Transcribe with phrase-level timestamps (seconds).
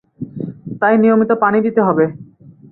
[0.81, 2.05] তাই নিয়মিত পানি দিতে হবে।